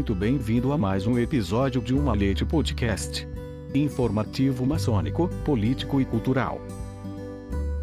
muito 0.00 0.14
bem-vindos 0.14 0.72
a 0.72 0.78
mais 0.78 1.06
um 1.06 1.18
episódio 1.18 1.82
de 1.82 1.92
Uma 1.92 2.14
Leite 2.14 2.42
Podcast. 2.42 3.28
Informativo 3.74 4.64
maçônico, 4.64 5.28
político 5.44 6.00
e 6.00 6.06
cultural. 6.06 6.58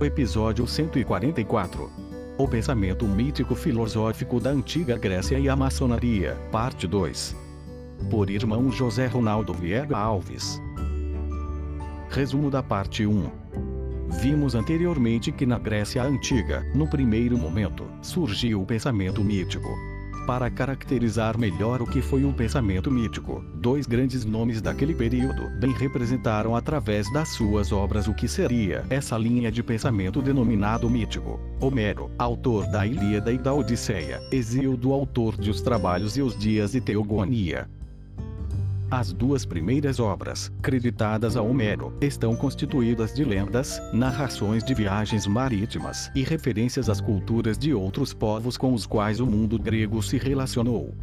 Episódio 0.02 0.66
144. 0.66 1.92
O 2.36 2.48
pensamento 2.48 3.06
mítico 3.06 3.54
filosófico 3.54 4.40
da 4.40 4.50
antiga 4.50 4.98
Grécia 4.98 5.38
e 5.38 5.48
a 5.48 5.56
maçonaria, 5.56 6.36
parte 6.52 6.88
2. 6.88 7.36
Por 8.10 8.32
irmão 8.32 8.72
José 8.72 9.06
Ronaldo 9.06 9.54
Vieira 9.54 9.96
Alves. 9.96 10.60
Resumo 12.10 12.50
da 12.50 12.64
parte 12.64 13.06
1. 13.06 13.30
Vimos 14.20 14.56
anteriormente 14.56 15.32
que 15.32 15.46
na 15.46 15.60
Grécia 15.60 16.02
Antiga, 16.02 16.66
no 16.74 16.90
primeiro 16.90 17.38
momento, 17.38 17.86
surgiu 18.02 18.64
o 18.64 18.66
pensamento 18.66 19.24
mítico. 19.24 19.70
Para 20.26 20.50
caracterizar 20.50 21.38
melhor 21.38 21.82
o 21.82 21.88
que 21.88 22.02
foi 22.02 22.26
o 22.26 22.34
pensamento 22.34 22.92
mítico, 22.92 23.44
dois 23.56 23.86
grandes 23.86 24.26
nomes 24.26 24.62
daquele 24.62 24.94
período 24.94 25.50
bem 25.60 25.72
representaram 25.72 26.56
através 26.56 27.12
das 27.14 27.30
suas 27.30 27.72
obras 27.72 28.08
o 28.08 28.14
que 28.14 28.28
seria 28.28 28.86
essa 28.90 29.18
linha 29.18 29.52
de 29.52 29.64
pensamento 29.64 30.22
denominado 30.22 30.90
mítico. 30.90 31.40
Homero, 31.62 32.12
autor 32.18 32.66
da 32.68 32.86
Ilíada 32.86 33.32
e 33.32 33.38
da 33.38 33.54
Odisseia, 33.54 34.22
Exíodo, 34.32 34.92
autor 34.94 35.38
de 35.38 35.50
Os 35.50 35.62
Trabalhos 35.62 36.18
e 36.18 36.22
os 36.22 36.38
Dias 36.38 36.76
e 36.76 36.82
Teogonia, 36.82 37.70
as 38.90 39.12
duas 39.12 39.46
primeiras 39.46 40.00
obras, 40.00 40.52
creditadas 40.62 41.36
a 41.36 41.42
Homero, 41.42 41.94
estão 42.00 42.36
constituídas 42.36 43.14
de 43.14 43.24
lendas, 43.26 43.82
narrações 43.92 44.64
de 44.64 44.74
viagens 44.74 45.28
marítimas 45.28 46.10
e 46.16 46.24
referências 46.24 46.90
às 46.90 47.02
culturas 47.02 47.58
de 47.58 47.74
outros 47.74 48.14
povos 48.14 48.58
com 48.58 48.74
os 48.74 48.86
quais 48.86 49.20
o 49.20 49.26
mundo 49.26 49.60
grego 49.60 50.02
se 50.02 50.18
relacionou. 50.18 50.96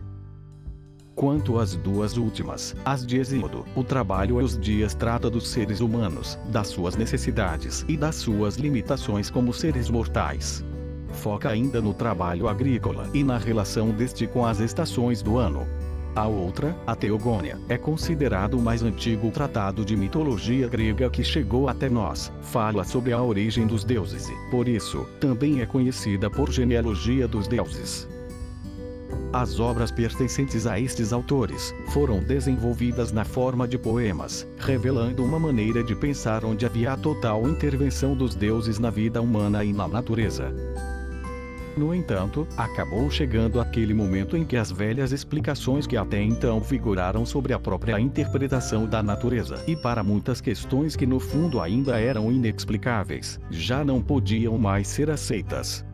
Quanto 1.15 1.59
às 1.59 1.77
duas 1.77 2.17
últimas, 2.17 2.75
as 2.85 3.07
de 3.07 3.19
Exíodo, 3.19 3.65
o 3.77 3.85
trabalho 3.85 4.41
e 4.41 4.45
os 4.45 4.59
dias 4.59 4.95
trata 4.95 5.31
dos 5.31 5.47
seres 5.49 5.81
humanos, 5.81 6.39
das 6.51 6.69
suas 6.69 6.97
necessidades 6.97 7.85
e 7.87 7.97
das 7.97 8.17
suas 8.17 8.57
limitações 8.57 9.31
como 9.31 9.53
seres 9.53 9.91
mortais. 9.91 10.65
Foca 11.12 11.51
ainda 11.51 11.81
no 11.81 11.95
trabalho 11.95 12.49
agrícola 12.49 13.09
e 13.15 13.23
na 13.23 13.39
relação 13.39 13.91
deste 13.91 14.27
com 14.27 14.45
as 14.45 14.59
estações 14.59 15.23
do 15.23 15.37
ano, 15.39 15.69
a 16.15 16.27
outra, 16.27 16.77
a 16.87 16.95
Teogônia, 16.95 17.59
é 17.69 17.77
considerado 17.77 18.55
o 18.55 18.62
mais 18.62 18.83
antigo 18.83 19.31
tratado 19.31 19.84
de 19.84 19.97
mitologia 19.97 20.69
grega 20.69 21.11
que 21.11 21.25
chegou 21.25 21.69
até 21.69 21.89
nós. 21.89 22.33
Fala 22.41 22.84
sobre 22.84 23.12
a 23.12 23.21
origem 23.21 23.67
dos 23.67 23.84
deuses 23.84 24.29
e, 24.29 24.51
por 24.51 24.69
isso, 24.69 25.05
também 25.21 25.61
é 25.61 25.67
conhecida 25.67 26.31
por 26.31 26.51
genealogia 26.51 27.27
dos 27.27 27.48
deuses. 27.48 28.09
As 29.33 29.59
obras 29.59 29.91
pertencentes 29.91 30.65
a 30.65 30.79
estes 30.79 31.12
autores 31.12 31.75
foram 31.89 32.21
desenvolvidas 32.21 33.11
na 33.11 33.25
forma 33.25 33.67
de 33.67 33.77
poemas, 33.77 34.47
revelando 34.56 35.25
uma 35.25 35.41
maneira 35.41 35.83
de 35.83 35.97
pensar 35.97 36.45
onde 36.45 36.65
havia 36.65 36.93
a 36.93 36.97
total 36.97 37.49
intervenção 37.49 38.15
dos 38.15 38.37
deuses 38.37 38.78
na 38.78 38.91
vida 38.91 39.21
humana 39.21 39.65
e 39.65 39.73
na 39.73 39.89
natureza. 39.89 40.55
No 41.77 41.94
entanto, 41.94 42.47
acabou 42.56 43.11
chegando 43.11 43.61
aquele 43.61 43.92
momento 43.92 44.36
em 44.36 44.44
que 44.44 44.56
as 44.56 44.70
velhas 44.70 45.11
explicações 45.11 45.86
que 45.86 45.97
até 45.97 46.22
então 46.22 46.61
figuraram 46.61 47.27
sobre 47.27 47.53
a 47.53 47.58
própria 47.58 47.98
interpretação 47.98 48.86
da 48.86 49.03
natureza 49.03 49.62
e 49.66 49.75
para 49.75 50.03
muitas 50.03 50.41
questões 50.41 50.94
que 50.94 51.06
no 51.06 51.19
fundo 51.19 51.60
ainda 51.60 51.99
eram 51.99 52.31
inexplicáveis, 52.31 53.41
já 53.50 53.84
não 53.84 54.00
podiam 54.00 54.56
mais 54.56 54.87
ser 54.87 55.10
aceitas 55.10 55.84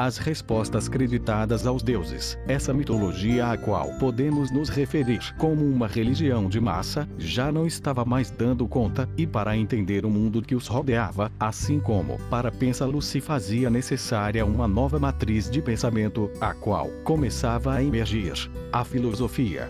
as 0.00 0.16
respostas 0.16 0.88
creditadas 0.88 1.66
aos 1.66 1.82
deuses. 1.82 2.38
Essa 2.48 2.72
mitologia 2.72 3.48
a 3.50 3.58
qual 3.58 3.92
podemos 3.98 4.50
nos 4.50 4.70
referir 4.70 5.20
como 5.36 5.62
uma 5.62 5.86
religião 5.86 6.48
de 6.48 6.58
massa, 6.58 7.06
já 7.18 7.52
não 7.52 7.66
estava 7.66 8.02
mais 8.02 8.30
dando 8.30 8.66
conta, 8.66 9.06
e 9.14 9.26
para 9.26 9.54
entender 9.54 10.06
o 10.06 10.10
mundo 10.10 10.40
que 10.40 10.54
os 10.54 10.66
rodeava, 10.66 11.30
assim 11.38 11.78
como 11.78 12.18
para 12.30 12.50
pensá-lo 12.50 13.02
se 13.02 13.20
fazia 13.20 13.68
necessária 13.68 14.44
uma 14.46 14.66
nova 14.66 14.98
matriz 14.98 15.50
de 15.50 15.60
pensamento, 15.60 16.30
a 16.40 16.54
qual 16.54 16.88
começava 17.04 17.74
a 17.74 17.82
emergir 17.82 18.50
a 18.72 18.82
filosofia. 18.84 19.68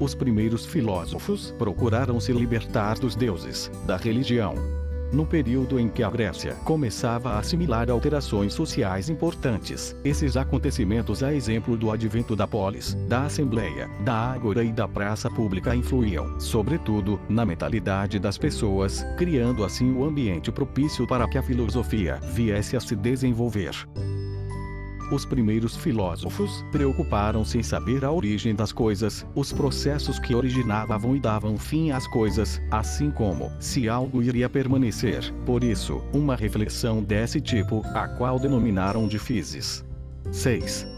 Os 0.00 0.16
primeiros 0.16 0.66
filósofos 0.66 1.54
procuraram 1.56 2.18
se 2.18 2.32
libertar 2.32 2.98
dos 2.98 3.14
deuses, 3.14 3.70
da 3.86 3.96
religião, 3.96 4.56
no 5.12 5.26
período 5.26 5.78
em 5.78 5.88
que 5.88 6.02
a 6.02 6.10
Grécia 6.10 6.54
começava 6.64 7.30
a 7.30 7.38
assimilar 7.38 7.90
alterações 7.90 8.54
sociais 8.54 9.08
importantes, 9.08 9.96
esses 10.04 10.36
acontecimentos, 10.36 11.22
a 11.22 11.34
exemplo 11.34 11.76
do 11.76 11.90
advento 11.90 12.34
da 12.34 12.46
polis, 12.46 12.94
da 13.08 13.24
assembleia, 13.24 13.88
da 14.00 14.14
ágora 14.14 14.64
e 14.64 14.72
da 14.72 14.88
praça 14.88 15.30
pública, 15.30 15.74
influíam, 15.74 16.38
sobretudo, 16.40 17.20
na 17.28 17.44
mentalidade 17.44 18.18
das 18.18 18.38
pessoas, 18.38 19.04
criando 19.16 19.64
assim 19.64 19.92
o 19.92 20.04
ambiente 20.04 20.50
propício 20.50 21.06
para 21.06 21.28
que 21.28 21.38
a 21.38 21.42
filosofia 21.42 22.18
viesse 22.32 22.76
a 22.76 22.80
se 22.80 22.96
desenvolver. 22.96 23.86
Os 25.10 25.24
primeiros 25.24 25.76
filósofos 25.76 26.64
preocuparam-se 26.72 27.58
em 27.58 27.62
saber 27.62 28.04
a 28.04 28.10
origem 28.10 28.54
das 28.54 28.72
coisas, 28.72 29.24
os 29.34 29.52
processos 29.52 30.18
que 30.18 30.34
originavam 30.34 31.14
e 31.14 31.20
davam 31.20 31.56
fim 31.56 31.92
às 31.92 32.06
coisas, 32.08 32.60
assim 32.70 33.10
como 33.10 33.50
se 33.60 33.88
algo 33.88 34.22
iria 34.22 34.48
permanecer. 34.48 35.32
Por 35.44 35.62
isso, 35.62 36.02
uma 36.12 36.34
reflexão 36.34 37.02
desse 37.02 37.40
tipo, 37.40 37.82
a 37.94 38.08
qual 38.08 38.38
denominaram 38.38 39.06
de 39.06 39.18
physis. 39.18 39.84
6. 40.32 40.95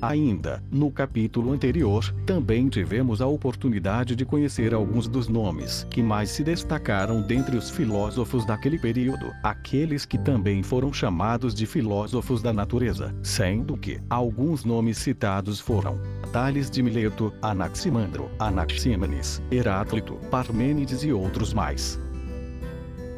Ainda, 0.00 0.62
no 0.70 0.92
capítulo 0.92 1.52
anterior, 1.52 2.14
também 2.24 2.68
tivemos 2.68 3.20
a 3.20 3.26
oportunidade 3.26 4.14
de 4.14 4.24
conhecer 4.24 4.72
alguns 4.72 5.08
dos 5.08 5.26
nomes 5.26 5.84
que 5.90 6.00
mais 6.02 6.30
se 6.30 6.44
destacaram 6.44 7.20
dentre 7.20 7.56
os 7.56 7.68
filósofos 7.68 8.44
daquele 8.44 8.78
período, 8.78 9.32
aqueles 9.42 10.04
que 10.04 10.16
também 10.16 10.62
foram 10.62 10.92
chamados 10.92 11.52
de 11.52 11.66
filósofos 11.66 12.40
da 12.40 12.52
natureza, 12.52 13.12
sendo 13.24 13.76
que 13.76 14.00
alguns 14.08 14.64
nomes 14.64 14.98
citados 14.98 15.58
foram 15.58 15.98
Tales 16.32 16.70
de 16.70 16.80
Mileto, 16.80 17.32
Anaximandro, 17.42 18.30
Anaxímenes, 18.38 19.42
Heráclito, 19.50 20.14
Parmênides 20.30 21.02
e 21.02 21.12
outros 21.12 21.52
mais. 21.52 21.98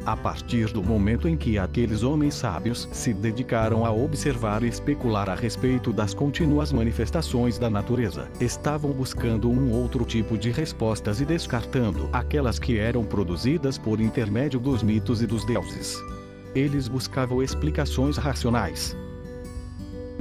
A 0.05 0.17
partir 0.17 0.71
do 0.71 0.81
momento 0.81 1.27
em 1.27 1.37
que 1.37 1.59
aqueles 1.59 2.01
homens 2.01 2.33
sábios 2.33 2.89
se 2.91 3.13
dedicaram 3.13 3.85
a 3.85 3.91
observar 3.91 4.63
e 4.63 4.67
especular 4.67 5.29
a 5.29 5.35
respeito 5.35 5.93
das 5.93 6.13
contínuas 6.13 6.71
manifestações 6.71 7.59
da 7.59 7.69
natureza, 7.69 8.27
estavam 8.39 8.91
buscando 8.91 9.49
um 9.49 9.71
outro 9.71 10.03
tipo 10.03 10.37
de 10.37 10.49
respostas 10.49 11.21
e 11.21 11.25
descartando 11.25 12.09
aquelas 12.11 12.57
que 12.57 12.79
eram 12.79 13.03
produzidas 13.03 13.77
por 13.77 14.01
intermédio 14.01 14.59
dos 14.59 14.81
mitos 14.81 15.21
e 15.21 15.27
dos 15.27 15.45
deuses. 15.45 15.97
Eles 16.55 16.87
buscavam 16.87 17.41
explicações 17.41 18.17
racionais, 18.17 18.97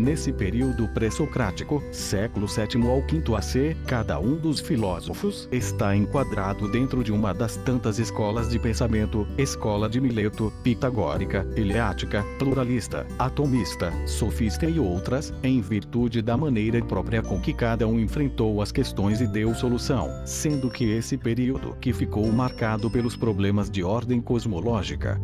Nesse 0.00 0.32
período 0.32 0.88
pré-socrático, 0.88 1.82
século 1.92 2.46
VII 2.46 2.88
ao 2.88 3.02
V 3.02 3.36
AC, 3.36 3.76
cada 3.86 4.18
um 4.18 4.34
dos 4.34 4.58
filósofos 4.58 5.46
está 5.52 5.94
enquadrado 5.94 6.72
dentro 6.72 7.04
de 7.04 7.12
uma 7.12 7.34
das 7.34 7.58
tantas 7.58 7.98
escolas 7.98 8.48
de 8.48 8.58
pensamento, 8.58 9.28
escola 9.36 9.90
de 9.90 10.00
Mileto, 10.00 10.50
pitagórica, 10.62 11.46
eleática, 11.54 12.24
pluralista, 12.38 13.06
atomista, 13.18 13.92
sofista 14.06 14.64
e 14.64 14.80
outras, 14.80 15.34
em 15.42 15.60
virtude 15.60 16.22
da 16.22 16.34
maneira 16.34 16.82
própria 16.82 17.22
com 17.22 17.38
que 17.38 17.52
cada 17.52 17.86
um 17.86 18.00
enfrentou 18.00 18.62
as 18.62 18.72
questões 18.72 19.20
e 19.20 19.26
deu 19.26 19.54
solução, 19.54 20.08
sendo 20.24 20.70
que 20.70 20.90
esse 20.90 21.18
período 21.18 21.76
que 21.78 21.92
ficou 21.92 22.26
marcado 22.32 22.90
pelos 22.90 23.16
problemas 23.16 23.70
de 23.70 23.84
ordem 23.84 24.18
cosmológica, 24.18 25.20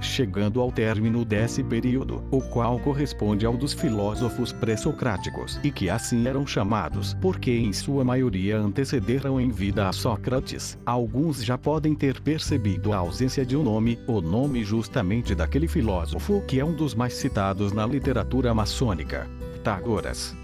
chegando 0.00 0.60
ao 0.60 0.70
término 0.70 1.24
desse 1.24 1.62
período, 1.62 2.22
o 2.30 2.40
qual 2.40 2.78
corresponde 2.78 3.44
ao 3.44 3.56
dos 3.56 3.72
filósofos 3.72 4.52
pré-socráticos, 4.52 5.58
e 5.62 5.70
que 5.70 5.90
assim 5.90 6.26
eram 6.26 6.46
chamados, 6.46 7.14
porque 7.20 7.50
em 7.50 7.72
sua 7.72 8.04
maioria 8.04 8.58
antecederam 8.58 9.40
em 9.40 9.50
vida 9.50 9.88
a 9.88 9.92
Sócrates. 9.92 10.78
Alguns 10.84 11.44
já 11.44 11.58
podem 11.58 11.94
ter 11.94 12.20
percebido 12.20 12.92
a 12.92 12.98
ausência 12.98 13.44
de 13.44 13.56
um 13.56 13.62
nome, 13.62 13.98
o 14.06 14.20
nome 14.20 14.64
justamente 14.64 15.34
daquele 15.34 15.68
filósofo 15.68 16.42
que 16.46 16.60
é 16.60 16.64
um 16.64 16.72
dos 16.72 16.94
mais 16.94 17.14
citados 17.14 17.72
na 17.72 17.86
literatura 17.86 18.54
maçônica, 18.54 19.28
Pitágoras. 19.68 20.34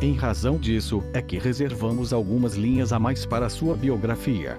Em 0.00 0.14
razão 0.14 0.58
disso, 0.58 1.02
é 1.12 1.22
que 1.22 1.38
reservamos 1.38 2.12
algumas 2.12 2.54
linhas 2.54 2.92
a 2.92 2.98
mais 2.98 3.24
para 3.24 3.48
sua 3.48 3.76
biografia. 3.76 4.58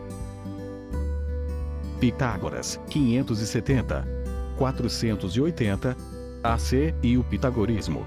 Pitágoras, 2.00 2.80
570, 2.90 4.15
480 4.58 5.96
AC 6.44 6.94
e 7.02 7.18
o 7.18 7.24
Pitagorismo. 7.24 8.06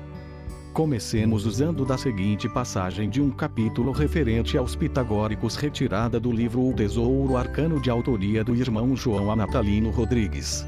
Comecemos 0.72 1.44
usando 1.44 1.84
da 1.84 1.98
seguinte 1.98 2.48
passagem 2.48 3.10
de 3.10 3.20
um 3.20 3.30
capítulo 3.30 3.90
referente 3.90 4.56
aos 4.56 4.76
pitagóricos 4.76 5.56
retirada 5.56 6.20
do 6.20 6.30
livro 6.30 6.68
O 6.68 6.72
Tesouro 6.72 7.36
Arcano 7.36 7.80
de 7.80 7.90
autoria 7.90 8.44
do 8.44 8.54
irmão 8.54 8.94
João 8.94 9.30
Anatalino 9.30 9.90
Rodrigues. 9.90 10.64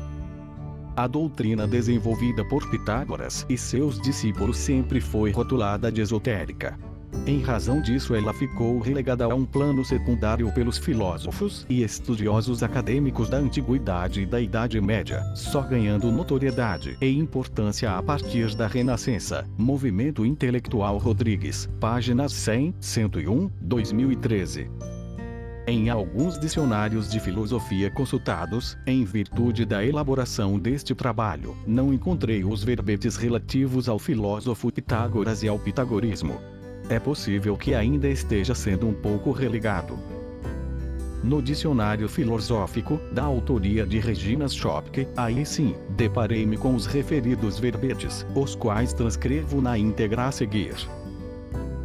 A 0.97 1.07
doutrina 1.07 1.67
desenvolvida 1.67 2.45
por 2.45 2.69
Pitágoras 2.71 3.47
e 3.49 3.57
seus 3.57 4.01
discípulos 4.01 4.57
sempre 4.57 5.01
foi 5.01 5.31
rotulada 5.31 5.93
de 5.93 6.01
esotérica. 6.01 6.77
Em 7.27 7.41
razão 7.43 7.81
disso, 7.81 8.15
ela 8.15 8.33
ficou 8.33 8.79
relegada 8.79 9.25
a 9.25 9.29
um 9.29 9.45
plano 9.45 9.85
secundário 9.85 10.51
pelos 10.53 10.79
filósofos 10.79 11.67
e 11.69 11.83
estudiosos 11.83 12.63
acadêmicos 12.63 13.29
da 13.29 13.37
Antiguidade 13.37 14.23
e 14.23 14.27
da 14.27 14.41
Idade 14.41 14.81
Média, 14.81 15.23
só 15.35 15.61
ganhando 15.61 16.11
notoriedade 16.11 16.97
e 17.01 17.09
importância 17.09 17.93
a 17.93 18.03
partir 18.03 18.55
da 18.55 18.67
Renascença. 18.67 19.47
Movimento 19.59 20.25
Intelectual 20.25 20.99
Rodrigues, 20.99 21.69
páginas 21.79 22.33
100, 22.33 22.75
101, 22.81 23.51
2013. 23.61 24.71
Em 25.67 25.91
alguns 25.91 26.39
dicionários 26.39 27.11
de 27.11 27.21
filosofia 27.21 27.91
consultados, 27.91 28.77
em 28.87 29.05
virtude 29.05 29.65
da 29.65 29.85
elaboração 29.85 30.59
deste 30.59 30.95
trabalho, 30.95 31.57
não 31.67 31.93
encontrei 31.93 32.45
os 32.45 32.65
verbetes 32.65 33.17
relativos 33.17 33.89
ao 33.89 33.99
filósofo 33.99 34.73
Pitágoras 34.73 35.43
e 35.43 35.49
ao 35.49 35.59
pitagorismo 35.59 36.41
é 36.91 36.99
possível 36.99 37.57
que 37.57 37.73
ainda 37.73 38.09
esteja 38.09 38.55
sendo 38.55 38.87
um 38.87 38.93
pouco 38.93 39.31
relegado. 39.31 39.97
No 41.23 41.41
dicionário 41.41 42.09
filosófico, 42.09 42.99
da 43.13 43.23
autoria 43.23 43.87
de 43.87 43.99
Regina 43.99 44.49
Schopke, 44.49 45.07
aí 45.17 45.47
sim, 45.47 45.77
deparei-me 45.91 46.57
com 46.57 46.75
os 46.75 46.87
referidos 46.87 47.59
verbetes, 47.59 48.27
os 48.35 48.55
quais 48.55 48.93
transcrevo 48.93 49.61
na 49.61 49.79
íntegra 49.79 50.27
a 50.27 50.33
seguir. 50.33 50.75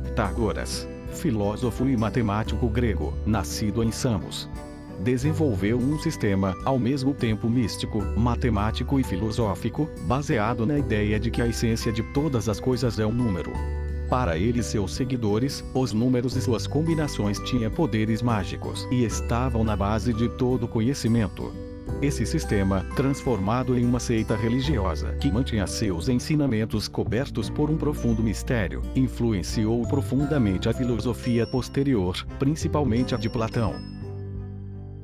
Pitágoras, 0.06 0.88
filósofo 1.14 1.88
e 1.88 1.96
matemático 1.96 2.68
grego, 2.68 3.14
nascido 3.26 3.84
em 3.84 3.92
Samos. 3.92 4.50
Desenvolveu 5.02 5.78
um 5.78 6.00
sistema, 6.00 6.56
ao 6.64 6.80
mesmo 6.80 7.14
tempo 7.14 7.50
místico, 7.50 8.02
matemático 8.18 8.98
e 8.98 9.04
filosófico, 9.04 9.90
baseado 10.08 10.66
na 10.66 10.80
ideia 10.80 11.20
de 11.20 11.30
que 11.30 11.42
a 11.42 11.48
essência 11.48 11.92
de 11.92 12.02
todas 12.14 12.48
as 12.48 12.62
coisas 12.62 12.98
é 12.98 13.06
um 13.06 13.12
número. 13.12 13.52
Para 14.10 14.38
ele 14.38 14.60
e 14.60 14.64
seus 14.64 14.94
seguidores, 14.94 15.64
os 15.74 15.92
números 15.92 16.36
e 16.36 16.42
suas 16.42 16.68
combinações 16.68 17.40
tinham 17.40 17.72
poderes 17.72 18.22
mágicos 18.22 18.88
e 18.92 19.04
estavam 19.04 19.64
na 19.64 19.76
base 19.76 20.14
de 20.14 20.30
todo 20.30 20.68
conhecimento. 20.68 21.52
Esse 22.02 22.26
sistema, 22.26 22.86
transformado 22.96 23.78
em 23.78 23.86
uma 23.86 24.00
seita 24.00 24.36
religiosa 24.36 25.14
que 25.14 25.32
mantinha 25.32 25.66
seus 25.66 26.10
ensinamentos 26.10 26.88
cobertos 26.88 27.50
por 27.50 27.70
um 27.70 27.78
profundo 27.78 28.22
mistério, 28.22 28.82
influenciou 28.96 29.88
profundamente 29.88 30.68
a 30.68 30.74
filosofia 30.74 31.48
posterior, 31.48 32.16
principalmente 32.38 33.16
a 33.16 33.18
de 33.18 33.30
Platão. 33.30 33.95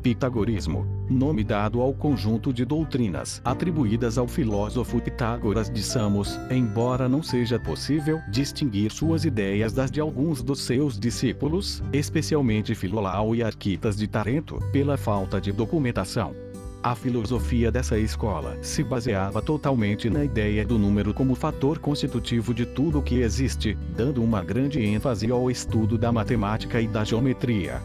Pitagorismo, 0.01 0.88
nome 1.07 1.44
dado 1.44 1.80
ao 1.80 1.94
conjunto 1.94 2.51
de 2.51 2.65
doutrinas 2.65 3.39
atribuídas 3.45 4.18
ao 4.18 4.27
filósofo 4.27 5.00
Pitágoras 5.00 5.69
de 5.69 5.83
Samos, 5.83 6.39
embora 6.50 7.07
não 7.07 7.21
seja 7.21 7.59
possível 7.59 8.19
distinguir 8.31 8.92
suas 8.92 9.25
ideias 9.25 9.74
das 9.74 9.92
de 9.92 10.01
alguns 10.01 10.42
dos 10.42 10.62
seus 10.62 11.00
discípulos, 11.00 11.83
especialmente 11.94 12.74
Filolau 12.74 13.36
e 13.36 13.44
Arquitas 13.44 13.95
de 13.95 14.07
Tarento, 14.07 14.57
pela 14.71 14.98
falta 14.98 15.39
de 15.39 15.51
documentação. 15.51 16.33
A 16.81 16.95
filosofia 16.95 17.71
dessa 17.71 18.00
escola 18.00 18.57
se 18.63 18.83
baseava 18.83 19.39
totalmente 19.39 20.09
na 20.09 20.25
ideia 20.25 20.65
do 20.65 20.80
número 20.80 21.13
como 21.13 21.36
fator 21.36 21.77
constitutivo 21.77 22.56
de 22.56 22.65
tudo 22.65 22.97
o 22.97 23.04
que 23.04 23.21
existe, 23.21 23.77
dando 23.95 24.24
uma 24.24 24.44
grande 24.44 24.83
ênfase 24.83 25.30
ao 25.30 25.51
estudo 25.51 25.95
da 25.95 26.12
matemática 26.12 26.81
e 26.81 26.88
da 26.88 27.04
geometria 27.04 27.80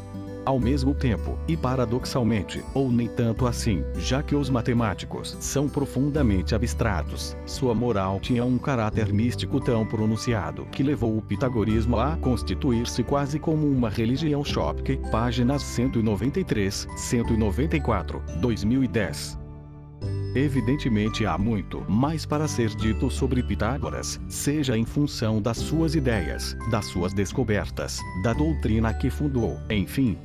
ao 0.47 0.61
mesmo 0.61 0.95
tempo, 0.95 1.37
e 1.47 1.57
paradoxalmente, 1.57 2.65
ou 2.73 2.91
nem 2.91 3.09
tanto 3.09 3.47
assim, 3.47 3.85
já 3.99 4.23
que 4.23 4.35
os 4.35 4.49
matemáticos 4.49 5.37
são 5.41 5.69
profundamente 5.69 6.55
abstratos, 6.55 7.37
sua 7.45 7.75
moral 7.75 8.21
tinha 8.21 8.45
um 8.45 8.57
caráter 8.57 9.13
místico 9.13 9.61
tão 9.61 9.85
pronunciado 9.85 10.65
que 10.67 10.83
levou 10.83 11.19
o 11.19 11.23
pitagorismo 11.23 11.99
a 11.99 12.17
constituir-se 12.17 13.03
quase 13.03 13.39
como 13.39 13.67
uma 13.67 13.91
religião 13.91 14.45
Schopke, 14.45 15.01
páginas 15.11 15.63
193, 15.63 16.87
194, 16.97 18.23
2010. 18.41 19.47
Evidentemente 20.37 21.25
há 21.25 21.39
muito 21.39 21.83
mais 21.91 22.27
para 22.27 22.47
ser 22.47 22.69
dito 22.69 23.11
sobre 23.11 23.43
Pitágoras, 23.43 24.21
seja 24.29 24.77
em 24.77 24.85
função 24.85 25.41
das 25.41 25.57
suas 25.57 25.95
ideias, 25.95 26.55
das 26.71 26.85
suas 26.85 27.15
descobertas, 27.15 28.01
da 28.23 28.35
doutrina 28.35 28.93
que 28.93 29.09
fundou, 29.09 29.59
enfim, 29.71 30.19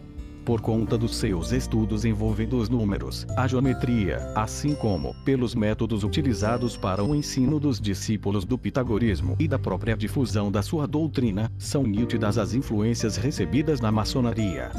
por 0.46 0.62
conta 0.62 0.98
dos 0.98 1.16
seus 1.16 1.52
estudos 1.52 2.06
envolvendo 2.06 2.58
os 2.58 2.70
números, 2.70 3.26
a 3.38 3.48
geometria, 3.48 4.32
assim 4.36 4.76
como 4.76 5.16
pelos 5.24 5.56
métodos 5.56 6.04
utilizados 6.04 6.76
para 6.76 7.04
o 7.04 7.16
ensino 7.16 7.60
dos 7.60 7.80
discípulos 7.80 8.46
do 8.46 8.58
pitagorismo 8.58 9.36
e 9.40 9.48
da 9.48 9.60
própria 9.60 9.96
difusão 9.96 10.52
da 10.52 10.62
sua 10.62 10.88
doutrina, 10.88 11.52
são 11.58 11.84
nítidas 11.84 12.38
as 12.38 12.54
influências 12.54 13.18
recebidas 13.18 13.80
na 13.80 13.92
maçonaria. 13.92 14.72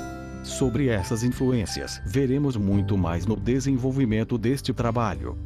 Sobre 0.42 0.88
essas 0.88 1.22
influências, 1.22 2.00
veremos 2.06 2.56
muito 2.56 2.98
mais 2.98 3.26
no 3.26 3.36
desenvolvimento 3.36 4.36
deste 4.36 4.72
trabalho. 4.72 5.38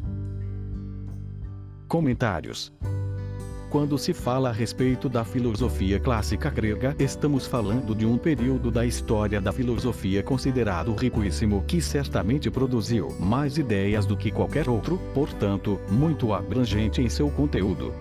Comentários 1.87 2.73
quando 3.77 3.99
se 3.99 4.15
fala 4.15 4.49
a 4.49 4.53
respeito 4.53 5.07
da 5.07 5.23
filosofia 5.23 6.01
clássica 6.01 6.49
grega, 6.49 6.97
estamos 6.99 7.47
falando 7.47 7.95
de 7.95 8.07
um 8.07 8.17
período 8.17 8.71
da 8.71 8.87
história 8.87 9.39
da 9.39 9.53
filosofia 9.53 10.23
considerado 10.23 10.95
riquíssimo 10.95 11.63
que 11.67 11.79
certamente 11.83 12.51
produziu 12.51 13.15
mais 13.21 13.59
ideias 13.59 14.07
do 14.07 14.17
que 14.17 14.31
qualquer 14.31 14.67
outro, 14.67 14.99
portanto, 15.13 15.79
muito 15.91 16.33
abrangente 16.33 17.03
em 17.03 17.11
seu 17.11 17.29
conteúdo 17.29 17.93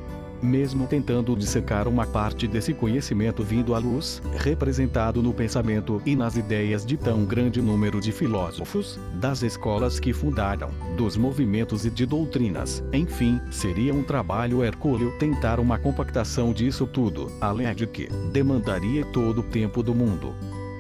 mesmo 0.42 0.88
tentando 0.88 1.36
dissecar 1.36 1.88
uma 1.88 2.06
parte 2.06 2.48
desse 2.48 2.74
conhecimento 2.74 3.44
vindo 3.44 3.74
à 3.74 3.78
luz, 3.78 4.22
representado 4.38 5.22
no 5.22 5.34
pensamento 5.34 6.02
e 6.06 6.16
nas 6.16 6.36
ideias 6.36 6.86
de 6.86 6.98
tão 6.98 7.26
grande 7.26 7.62
número 7.62 8.00
de 8.00 8.12
filósofos, 8.12 9.00
das 9.16 9.42
escolas 9.42 10.00
que 10.00 10.14
fundaram, 10.14 10.70
dos 10.98 11.18
movimentos 11.18 11.86
e 11.86 11.90
de 11.90 12.06
doutrinas. 12.06 12.84
Enfim, 12.94 13.40
seria 13.52 13.94
um 13.94 14.04
trabalho 14.04 14.64
hercúleo 14.64 15.18
tentar 15.18 15.60
uma 15.60 15.78
compactação 15.78 16.54
disso 16.54 16.86
tudo, 16.86 17.32
além 17.42 17.74
de 17.74 17.88
que 17.88 18.08
demandaria 18.32 19.04
todo 19.06 19.40
o 19.40 19.44
tempo 19.44 19.82
do 19.82 19.96
mundo 19.96 20.34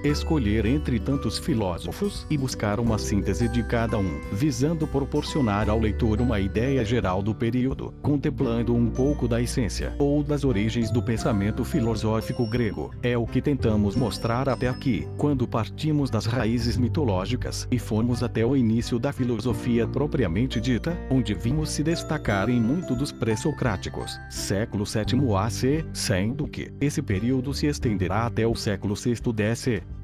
escolher 0.08 0.66
entre 0.66 1.00
tantos 1.00 1.38
filósofos 1.38 2.26
e 2.30 2.38
buscar 2.38 2.80
uma 2.80 2.98
síntese 2.98 3.48
de 3.48 3.64
cada 3.64 3.98
um, 3.98 4.20
visando 4.32 4.88
proporcionar 4.88 5.70
ao 5.70 5.80
leitor 5.80 6.22
uma 6.22 6.40
ideia 6.40 6.84
geral 6.86 7.22
do 7.22 7.34
período, 7.34 7.94
contemplando 8.02 8.76
um 8.76 8.90
pouco 8.90 9.28
da 9.28 9.42
essência 9.42 9.96
ou 10.00 10.24
das 10.24 10.44
origens 10.44 10.92
do 10.92 11.02
pensamento 11.02 11.64
filosófico 11.64 12.46
grego. 12.48 12.94
É 13.02 13.18
o 13.18 13.26
que 13.26 13.42
tentamos 13.42 13.96
mostrar 13.96 14.48
até 14.48 14.68
aqui, 14.68 15.08
quando 15.18 15.48
partimos 15.48 16.10
das 16.10 16.26
raízes 16.26 16.78
mitológicas 16.78 17.68
e 17.72 17.80
fomos 17.80 18.24
até 18.24 18.46
o 18.46 18.56
início 18.56 19.00
da 19.00 19.12
filosofia 19.12 19.88
propriamente 19.88 20.60
dita, 20.60 20.98
onde 21.10 21.34
vimos 21.34 21.70
se 21.70 21.84
destacar 21.84 22.50
em 22.50 22.60
muito 22.60 22.96
dos 22.96 23.12
pré-socráticos, 23.12 24.20
século 24.30 24.86
VII 24.86 25.36
AC, 25.36 25.86
sendo 25.94 26.48
que 26.48 26.72
esse 26.80 27.02
período 27.02 27.54
se 27.54 27.68
estenderá 27.68 28.26
até 28.26 28.46
o 28.46 28.56
século 28.56 28.96
VI 28.96 29.16
DC. 29.34 29.95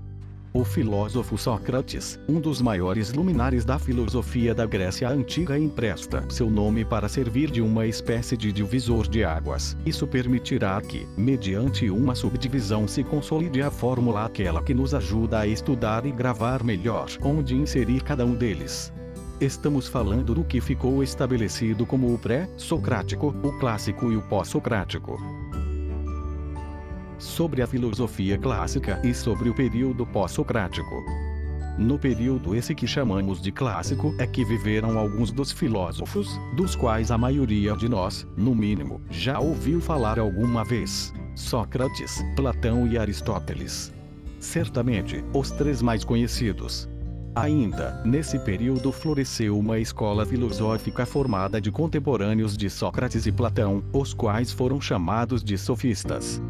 O 0.54 0.66
filósofo 0.66 1.38
Sócrates, 1.38 2.20
um 2.28 2.38
dos 2.38 2.62
maiores 2.62 3.14
luminares 3.14 3.64
da 3.64 3.80
filosofia 3.80 4.54
da 4.54 4.66
Grécia 4.66 5.08
Antiga, 5.08 5.58
empresta 5.58 6.26
seu 6.30 6.50
nome 6.50 6.84
para 6.84 7.08
servir 7.08 7.50
de 7.50 7.62
uma 7.62 7.88
espécie 7.88 8.36
de 8.36 8.52
divisor 8.52 9.08
de 9.08 9.24
águas. 9.24 9.78
Isso 9.86 10.06
permitirá 10.06 10.82
que, 10.82 11.08
mediante 11.16 11.90
uma 11.90 12.16
subdivisão, 12.16 12.86
se 12.86 13.02
consolide 13.02 13.62
a 13.62 13.72
fórmula 13.72 14.26
aquela 14.26 14.62
que 14.62 14.74
nos 14.74 14.94
ajuda 14.94 15.40
a 15.40 15.48
estudar 15.48 16.06
e 16.06 16.12
gravar 16.12 16.66
melhor 16.66 17.08
onde 17.22 17.56
inserir 17.56 18.04
cada 18.04 18.26
um 18.26 18.36
deles. 18.36 18.92
Estamos 19.40 19.88
falando 19.88 20.36
do 20.36 20.44
que 20.44 20.60
ficou 20.60 21.02
estabelecido 21.02 21.86
como 21.86 22.14
o 22.14 22.20
pré-socrático, 22.20 23.34
o 23.42 23.58
clássico 23.58 24.12
e 24.12 24.18
o 24.18 24.22
pós-socrático 24.22 25.41
sobre 27.22 27.62
a 27.62 27.68
filosofia 27.68 28.38
clássica 28.38 29.00
e 29.04 29.14
sobre 29.14 29.50
o 29.50 29.54
período 29.54 30.06
pós-socrático. 30.06 31.04
No 31.78 31.98
período 31.98 32.54
esse 32.56 32.76
que 32.76 32.86
chamamos 32.86 33.42
de 33.42 33.52
clássico 33.52 34.14
é 34.18 34.28
que 34.28 34.44
viveram 34.44 35.00
alguns 35.00 35.32
dos 35.32 35.52
filósofos, 35.52 36.28
dos 36.56 36.76
quais 36.76 37.12
a 37.12 37.18
maioria 37.18 37.76
de 37.76 37.88
nós, 37.88 38.28
no 38.36 38.54
mínimo, 38.54 39.00
já 39.10 39.40
ouviu 39.40 39.80
falar 39.80 40.20
alguma 40.20 40.66
vez: 40.66 41.14
Sócrates, 41.36 42.24
Platão 42.36 42.88
e 42.88 42.98
Aristóteles. 42.98 43.94
Certamente, 44.40 45.24
os 45.34 45.52
três 45.52 45.82
mais 45.82 46.04
conhecidos. 46.04 46.90
Ainda, 47.34 48.02
nesse 48.04 48.38
período 48.40 48.92
floresceu 48.92 49.58
uma 49.58 49.80
escola 49.80 50.26
filosófica 50.26 51.06
formada 51.06 51.62
de 51.62 51.72
contemporâneos 51.72 52.58
de 52.58 52.70
Sócrates 52.70 53.26
e 53.26 53.32
Platão, 53.32 53.82
os 53.94 54.14
quais 54.14 54.52
foram 54.52 54.82
chamados 54.82 55.42
de 55.42 55.58
sofistas. 55.58 56.42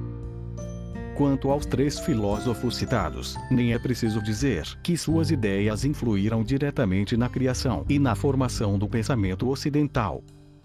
Quanto 1.22 1.51
aos 1.51 1.68
três 1.68 2.00
filósofos 2.00 2.75
citados, 2.75 3.38
nem 3.51 3.74
é 3.74 3.78
preciso 3.78 4.20
dizer 4.24 4.66
que 4.82 4.98
suas 4.98 5.30
ideias 5.30 5.86
influíram 5.86 6.44
diretamente 6.44 7.16
na 7.16 7.30
criação 7.30 7.86
e 7.88 8.00
na 8.00 8.16
formação 8.16 8.80
do 8.80 8.90
pensamento 8.90 9.48
ocidental. 9.48 10.24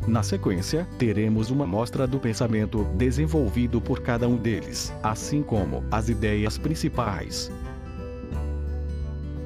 Na 0.09 0.23
sequência, 0.23 0.89
teremos 0.99 1.51
uma 1.51 1.67
mostra 1.67 2.07
do 2.07 2.19
pensamento 2.19 2.85
desenvolvido 2.97 3.83
por 3.83 4.01
cada 4.01 4.27
um 4.27 4.39
deles, 4.39 4.95
assim 5.03 5.43
como 5.43 5.85
as 5.91 6.09
ideias 6.09 6.57
principais. 6.57 7.53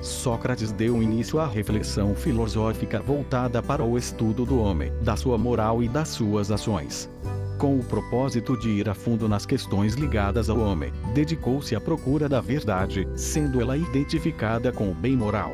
Sócrates 0.00 0.72
deu 0.72 1.02
início 1.02 1.38
à 1.38 1.46
reflexão 1.46 2.14
filosófica 2.14 3.00
voltada 3.00 3.62
para 3.62 3.84
o 3.84 3.98
estudo 3.98 4.46
do 4.46 4.58
homem, 4.58 4.92
da 5.02 5.14
sua 5.14 5.36
moral 5.36 5.82
e 5.82 5.88
das 5.88 6.08
suas 6.08 6.50
ações. 6.50 7.10
Com 7.58 7.78
o 7.78 7.84
propósito 7.84 8.58
de 8.58 8.70
ir 8.70 8.88
a 8.88 8.94
fundo 8.94 9.28
nas 9.28 9.44
questões 9.44 9.94
ligadas 9.94 10.48
ao 10.48 10.58
homem, 10.58 10.90
dedicou-se 11.12 11.76
à 11.76 11.80
procura 11.80 12.26
da 12.26 12.40
verdade, 12.40 13.06
sendo 13.14 13.60
ela 13.60 13.76
identificada 13.76 14.72
com 14.72 14.90
o 14.90 14.94
bem 14.94 15.14
moral. 15.14 15.52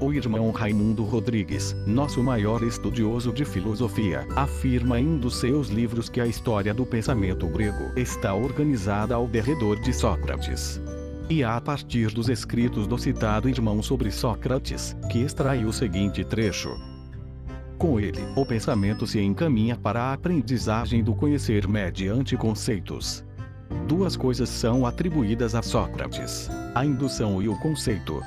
O 0.00 0.12
irmão 0.12 0.52
Raimundo 0.52 1.02
Rodrigues, 1.02 1.74
nosso 1.84 2.22
maior 2.22 2.62
estudioso 2.62 3.32
de 3.32 3.44
filosofia, 3.44 4.24
afirma 4.36 5.00
em 5.00 5.08
um 5.08 5.18
dos 5.18 5.40
seus 5.40 5.66
livros 5.66 6.08
que 6.08 6.20
a 6.20 6.26
história 6.28 6.72
do 6.72 6.86
pensamento 6.86 7.48
grego 7.48 7.90
está 7.96 8.32
organizada 8.32 9.16
ao 9.16 9.26
derredor 9.26 9.80
de 9.80 9.92
Sócrates. 9.92 10.80
E 11.30 11.44
a 11.44 11.60
partir 11.60 12.10
dos 12.10 12.30
escritos 12.30 12.86
do 12.86 12.96
citado 12.96 13.50
irmão 13.50 13.82
sobre 13.82 14.10
Sócrates, 14.10 14.96
que 15.10 15.18
extrai 15.18 15.62
o 15.66 15.72
seguinte 15.72 16.24
trecho. 16.24 16.74
Com 17.76 18.00
ele, 18.00 18.20
o 18.34 18.46
pensamento 18.46 19.06
se 19.06 19.20
encaminha 19.20 19.76
para 19.76 20.04
a 20.04 20.12
aprendizagem 20.14 21.04
do 21.04 21.14
conhecer 21.14 21.68
mediante 21.68 22.34
conceitos. 22.34 23.22
Duas 23.86 24.16
coisas 24.16 24.48
são 24.48 24.86
atribuídas 24.86 25.54
a 25.54 25.60
Sócrates: 25.60 26.50
a 26.74 26.84
indução 26.84 27.42
e 27.42 27.48
o 27.48 27.56
conceito. 27.58 28.22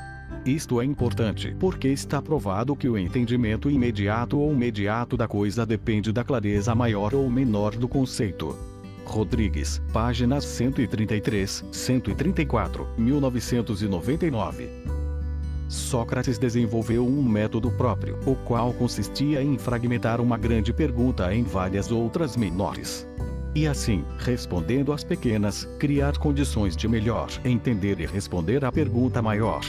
Isto 0.46 0.80
é 0.80 0.86
importante 0.86 1.56
porque 1.60 1.88
está 1.88 2.22
provado 2.22 2.76
que 2.76 2.88
o 2.88 2.98
entendimento 2.98 3.70
imediato 3.70 4.40
ou 4.40 4.56
mediato 4.56 5.18
da 5.18 5.28
coisa 5.28 5.66
depende 5.66 6.12
da 6.12 6.24
clareza 6.24 6.76
maior 6.76 7.16
ou 7.16 7.30
menor 7.30 7.76
do 7.76 7.88
conceito. 7.88 8.71
Rodrigues, 9.12 9.82
páginas 9.92 10.46
133, 10.46 11.66
134, 11.72 12.88
1999. 12.98 14.70
Sócrates 15.68 16.38
desenvolveu 16.38 17.06
um 17.06 17.22
método 17.22 17.70
próprio, 17.72 18.18
o 18.26 18.36
qual 18.36 18.74
consistia 18.74 19.44
em 19.44 19.58
fragmentar 19.58 20.20
uma 20.20 20.38
grande 20.38 20.74
pergunta 20.74 21.34
em 21.34 21.44
várias 21.44 21.92
outras 21.92 22.36
menores. 22.36 23.08
E 23.54 23.68
assim, 23.68 24.06
respondendo 24.18 24.94
às 24.94 25.04
pequenas, 25.04 25.66
criar 25.78 26.18
condições 26.18 26.76
de 26.76 26.88
melhor 26.88 27.30
entender 27.44 28.00
e 28.00 28.06
responder 28.06 28.64
à 28.64 28.72
pergunta 28.72 29.22
maior. 29.22 29.62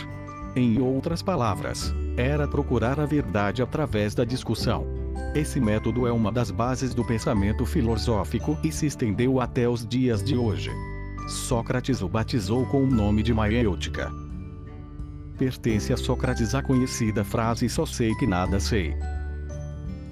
Em 0.55 0.81
outras 0.81 1.21
palavras, 1.21 1.93
era 2.17 2.47
procurar 2.47 3.01
a 3.01 3.07
verdade 3.07 3.63
através 3.63 4.15
da 4.15 4.25
discussão. 4.25 5.02
Esse 5.35 5.59
método 5.59 6.07
é 6.07 6.13
uma 6.13 6.31
das 6.31 6.51
bases 6.51 6.93
do 6.93 7.03
pensamento 7.03 7.65
filosófico 7.65 8.59
e 8.63 8.71
se 8.71 8.85
estendeu 8.87 9.41
até 9.41 9.67
os 9.67 9.87
dias 9.87 10.23
de 10.23 10.37
hoje. 10.37 10.71
Sócrates 11.27 12.03
o 12.03 12.09
batizou 12.09 12.67
com 12.67 12.83
o 12.83 12.87
nome 12.87 13.23
de 13.23 13.33
Maêutica. 13.33 14.13
Pertence 15.39 15.91
a 15.91 15.97
Sócrates 15.97 16.55
a 16.55 16.63
conhecida 16.63 17.25
frase 17.25 17.67
só 17.71 17.87
sei 17.87 18.15
que 18.17 18.27
nada 18.27 18.61
sei. 18.61 18.95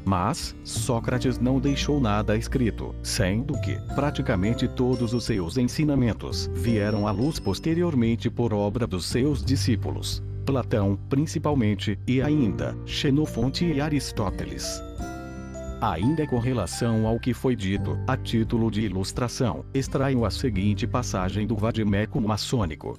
Mas, 0.06 0.56
Sócrates 0.64 1.38
não 1.38 1.60
deixou 1.60 2.00
nada 2.00 2.34
escrito, 2.34 2.94
sendo 3.02 3.52
que, 3.60 3.78
praticamente 3.94 4.66
todos 4.66 5.12
os 5.12 5.24
seus 5.24 5.58
ensinamentos 5.58 6.50
vieram 6.54 7.06
à 7.06 7.10
luz 7.10 7.38
posteriormente 7.38 8.30
por 8.30 8.54
obra 8.54 8.86
dos 8.86 9.04
seus 9.04 9.44
discípulos. 9.44 10.22
Platão, 10.46 10.98
principalmente, 11.10 11.98
e 12.06 12.22
ainda, 12.22 12.74
Xenofonte 12.86 13.66
e 13.66 13.80
Aristóteles. 13.82 14.82
Ainda 15.80 16.26
com 16.26 16.38
relação 16.38 17.06
ao 17.06 17.18
que 17.18 17.32
foi 17.32 17.56
dito, 17.56 17.98
a 18.06 18.14
título 18.14 18.70
de 18.70 18.82
ilustração, 18.82 19.64
extraio 19.72 20.26
a 20.26 20.30
seguinte 20.30 20.86
passagem 20.86 21.46
do 21.46 21.56
Vadimeco 21.56 22.20
maçônico. 22.20 22.98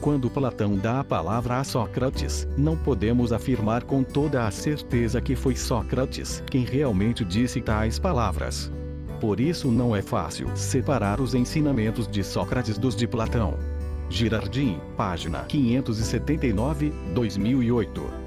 Quando 0.00 0.30
Platão 0.30 0.78
dá 0.78 1.00
a 1.00 1.04
palavra 1.04 1.58
a 1.58 1.64
Sócrates, 1.64 2.48
não 2.56 2.74
podemos 2.74 3.34
afirmar 3.34 3.84
com 3.84 4.02
toda 4.02 4.46
a 4.46 4.50
certeza 4.50 5.20
que 5.20 5.36
foi 5.36 5.56
Sócrates 5.56 6.42
quem 6.50 6.64
realmente 6.64 7.22
disse 7.22 7.60
tais 7.60 7.98
palavras. 7.98 8.72
Por 9.20 9.38
isso 9.38 9.70
não 9.70 9.94
é 9.94 10.00
fácil 10.00 10.48
separar 10.56 11.20
os 11.20 11.34
ensinamentos 11.34 12.08
de 12.08 12.24
Sócrates 12.24 12.78
dos 12.78 12.96
de 12.96 13.06
Platão. 13.06 13.58
Girardim, 14.08 14.80
página 14.96 15.44
579, 15.44 16.92
2008. 17.14 18.23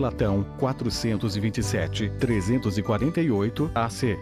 Platão, 0.00 0.46
427, 0.56 2.10
348 2.18 3.70
AC. 3.74 4.18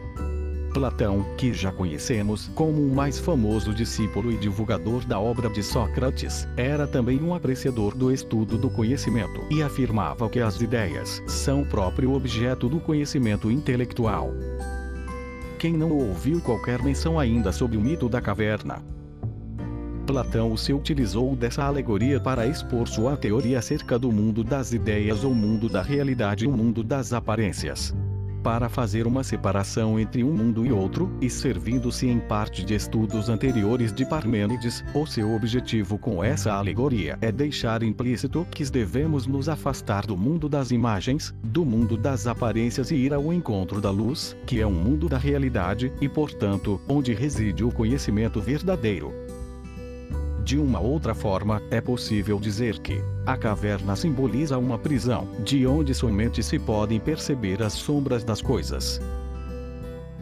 Platão, 0.74 1.24
que 1.36 1.52
já 1.52 1.70
conhecemos 1.70 2.50
como 2.52 2.84
o 2.84 2.92
mais 2.92 3.20
famoso 3.20 3.72
discípulo 3.72 4.32
e 4.32 4.36
divulgador 4.36 5.06
da 5.06 5.20
obra 5.20 5.48
de 5.48 5.62
Sócrates, 5.62 6.48
era 6.56 6.84
também 6.84 7.22
um 7.22 7.32
apreciador 7.32 7.94
do 7.94 8.12
estudo 8.12 8.58
do 8.58 8.68
conhecimento 8.68 9.40
e 9.48 9.62
afirmava 9.62 10.28
que 10.28 10.40
as 10.40 10.60
ideias 10.60 11.22
são 11.28 11.62
o 11.62 11.66
próprio 11.66 12.12
objeto 12.12 12.68
do 12.68 12.80
conhecimento 12.80 13.48
intelectual. 13.48 14.32
Quem 15.60 15.74
não 15.74 15.92
ouviu 15.92 16.40
qualquer 16.40 16.82
menção 16.82 17.20
ainda 17.20 17.52
sobre 17.52 17.76
o 17.76 17.80
mito 17.80 18.08
da 18.08 18.20
caverna, 18.20 18.82
Platão 20.08 20.56
se 20.56 20.72
utilizou 20.72 21.36
dessa 21.36 21.64
alegoria 21.64 22.18
para 22.18 22.46
expor 22.46 22.88
sua 22.88 23.14
teoria 23.14 23.58
acerca 23.58 23.98
do 23.98 24.10
mundo 24.10 24.42
das 24.42 24.72
ideias 24.72 25.22
ou 25.22 25.34
mundo 25.34 25.68
da 25.68 25.82
realidade 25.82 26.46
e 26.46 26.48
o 26.48 26.50
mundo 26.50 26.82
das 26.82 27.12
aparências. 27.12 27.94
Para 28.42 28.70
fazer 28.70 29.06
uma 29.06 29.22
separação 29.22 30.00
entre 30.00 30.24
um 30.24 30.32
mundo 30.32 30.64
e 30.64 30.72
outro, 30.72 31.14
e 31.20 31.28
servindo-se 31.28 32.06
em 32.06 32.18
parte 32.20 32.64
de 32.64 32.74
estudos 32.74 33.28
anteriores 33.28 33.92
de 33.92 34.06
Parmênides, 34.06 34.82
o 34.94 35.04
seu 35.04 35.34
objetivo 35.34 35.98
com 35.98 36.24
essa 36.24 36.54
alegoria 36.54 37.18
é 37.20 37.30
deixar 37.30 37.82
implícito 37.82 38.46
que 38.50 38.64
devemos 38.64 39.26
nos 39.26 39.46
afastar 39.46 40.06
do 40.06 40.16
mundo 40.16 40.48
das 40.48 40.70
imagens, 40.70 41.34
do 41.44 41.66
mundo 41.66 41.98
das 41.98 42.26
aparências 42.26 42.90
e 42.90 42.94
ir 42.94 43.12
ao 43.12 43.30
encontro 43.30 43.78
da 43.78 43.90
luz, 43.90 44.34
que 44.46 44.58
é 44.58 44.66
um 44.66 44.72
mundo 44.72 45.06
da 45.06 45.18
realidade 45.18 45.92
e, 46.00 46.08
portanto, 46.08 46.80
onde 46.88 47.12
reside 47.12 47.62
o 47.62 47.70
conhecimento 47.70 48.40
verdadeiro. 48.40 49.27
De 50.48 50.56
uma 50.56 50.80
outra 50.80 51.14
forma, 51.14 51.60
é 51.70 51.78
possível 51.78 52.40
dizer 52.40 52.78
que 52.78 53.02
a 53.26 53.36
caverna 53.36 53.94
simboliza 53.94 54.56
uma 54.56 54.78
prisão, 54.78 55.28
de 55.44 55.66
onde 55.66 55.92
somente 55.92 56.42
se 56.42 56.58
podem 56.58 56.98
perceber 56.98 57.62
as 57.62 57.74
sombras 57.74 58.24
das 58.24 58.40
coisas. 58.40 58.98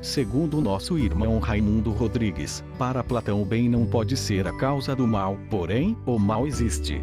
Segundo 0.02 0.60
nosso 0.60 0.98
irmão 0.98 1.38
Raimundo 1.38 1.92
Rodrigues, 1.92 2.64
para 2.76 3.04
Platão 3.04 3.40
o 3.40 3.44
bem 3.44 3.68
não 3.68 3.86
pode 3.86 4.16
ser 4.16 4.48
a 4.48 4.52
causa 4.52 4.96
do 4.96 5.06
mal, 5.06 5.38
porém, 5.48 5.96
o 6.04 6.18
mal 6.18 6.44
existe. 6.44 7.00